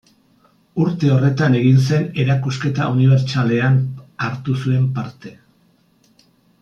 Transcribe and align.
Urte 0.85 1.11
horretan 1.15 1.57
egin 1.59 1.83
zen 1.83 2.07
Erakusketa 2.23 2.87
Unibertsalean 2.95 3.79
hartu 4.29 4.57
zuen 4.65 4.89
parte. 4.97 5.37